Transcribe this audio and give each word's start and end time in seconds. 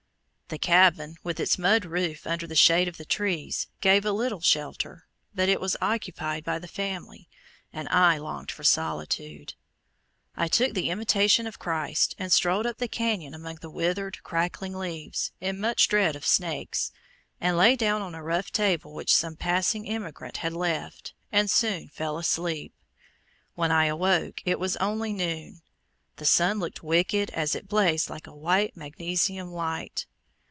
The 0.53 0.57
cabin, 0.59 1.15
with 1.23 1.39
its 1.39 1.57
mud 1.57 1.85
roof 1.85 2.27
under 2.27 2.45
the 2.45 2.57
shade 2.57 2.89
of 2.89 2.97
the 2.97 3.05
trees, 3.05 3.67
gave 3.79 4.03
a 4.03 4.11
little 4.11 4.41
shelter, 4.41 5.07
but 5.33 5.47
it 5.47 5.61
was 5.61 5.77
occupied 5.79 6.43
by 6.43 6.59
the 6.59 6.67
family, 6.67 7.29
and 7.71 7.87
I 7.87 8.17
longed 8.17 8.51
for 8.51 8.65
solitude. 8.65 9.53
I 10.35 10.49
took 10.49 10.73
the 10.73 10.89
Imitation 10.89 11.47
of 11.47 11.57
Christ, 11.57 12.15
and 12.19 12.33
strolled 12.33 12.65
up 12.65 12.79
the 12.79 12.89
canyon 12.89 13.33
among 13.33 13.59
the 13.61 13.69
withered, 13.69 14.21
crackling 14.23 14.75
leaves, 14.75 15.31
in 15.39 15.57
much 15.57 15.87
dread 15.87 16.17
of 16.17 16.25
snakes, 16.25 16.91
and 17.39 17.55
lay 17.55 17.77
down 17.77 18.01
on 18.01 18.13
a 18.13 18.21
rough 18.21 18.51
table 18.51 18.93
which 18.93 19.15
some 19.15 19.37
passing 19.37 19.87
emigrant 19.87 20.35
had 20.35 20.51
left, 20.51 21.13
and 21.31 21.49
soon 21.49 21.87
fell 21.87 22.17
asleep. 22.17 22.73
When 23.55 23.71
I 23.71 23.85
awoke 23.85 24.41
it 24.43 24.59
was 24.59 24.75
only 24.81 25.13
noon. 25.13 25.61
The 26.17 26.25
sun 26.25 26.59
looked 26.59 26.83
wicked 26.83 27.29
as 27.29 27.55
it 27.55 27.69
blazed 27.69 28.09
like 28.09 28.27
a 28.27 28.35
white 28.35 28.75
magnesium 28.75 29.49
light. 29.49 30.07